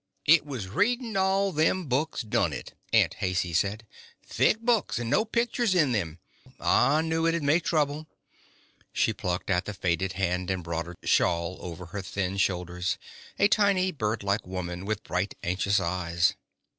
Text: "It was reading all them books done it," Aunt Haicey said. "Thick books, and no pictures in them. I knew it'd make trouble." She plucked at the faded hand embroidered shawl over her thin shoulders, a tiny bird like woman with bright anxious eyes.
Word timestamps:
"It 0.25 0.47
was 0.47 0.67
reading 0.67 1.15
all 1.15 1.51
them 1.51 1.85
books 1.85 2.23
done 2.23 2.53
it," 2.53 2.73
Aunt 2.91 3.13
Haicey 3.19 3.53
said. 3.53 3.85
"Thick 4.25 4.59
books, 4.61 4.97
and 4.97 5.11
no 5.11 5.25
pictures 5.25 5.75
in 5.75 5.91
them. 5.91 6.17
I 6.59 7.01
knew 7.03 7.27
it'd 7.27 7.43
make 7.43 7.63
trouble." 7.63 8.07
She 8.91 9.13
plucked 9.13 9.51
at 9.51 9.65
the 9.65 9.75
faded 9.75 10.13
hand 10.13 10.49
embroidered 10.49 10.97
shawl 11.03 11.59
over 11.61 11.85
her 11.93 12.01
thin 12.01 12.37
shoulders, 12.37 12.97
a 13.37 13.47
tiny 13.47 13.91
bird 13.91 14.23
like 14.23 14.47
woman 14.47 14.85
with 14.85 15.03
bright 15.03 15.35
anxious 15.43 15.79
eyes. 15.79 16.33